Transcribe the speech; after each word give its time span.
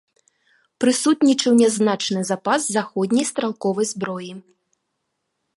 Прысутнічаў 0.85 1.51
нязначны 1.61 2.19
запас 2.31 2.61
заходняй 2.79 3.25
стралковай 3.33 3.85
зброі. 3.95 4.31